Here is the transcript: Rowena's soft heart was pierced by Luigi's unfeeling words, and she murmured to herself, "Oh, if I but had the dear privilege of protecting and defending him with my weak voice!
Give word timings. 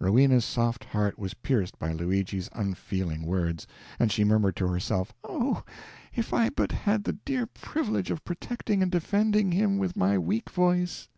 Rowena's 0.00 0.46
soft 0.46 0.82
heart 0.82 1.18
was 1.18 1.34
pierced 1.34 1.78
by 1.78 1.92
Luigi's 1.92 2.48
unfeeling 2.54 3.22
words, 3.22 3.66
and 3.98 4.10
she 4.10 4.24
murmured 4.24 4.56
to 4.56 4.66
herself, 4.66 5.12
"Oh, 5.24 5.62
if 6.14 6.32
I 6.32 6.48
but 6.48 6.72
had 6.72 7.04
the 7.04 7.12
dear 7.26 7.44
privilege 7.44 8.10
of 8.10 8.24
protecting 8.24 8.82
and 8.82 8.90
defending 8.90 9.52
him 9.52 9.76
with 9.76 9.94
my 9.94 10.16
weak 10.16 10.48
voice! 10.48 11.10